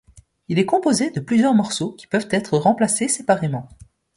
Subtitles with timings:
[0.47, 3.69] Il est composé de plusieurs morceaux qui peuvent être remplacés séparément.